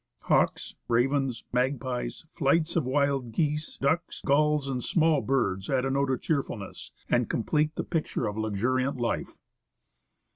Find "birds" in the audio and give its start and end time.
5.21-5.69